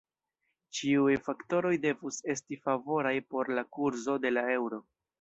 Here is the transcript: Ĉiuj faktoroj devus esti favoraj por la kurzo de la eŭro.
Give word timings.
Ĉiuj 0.77 1.17
faktoroj 1.27 1.75
devus 1.85 2.19
esti 2.37 2.61
favoraj 2.65 3.15
por 3.35 3.55
la 3.59 3.69
kurzo 3.79 4.21
de 4.27 4.37
la 4.37 4.51
eŭro. 4.61 4.87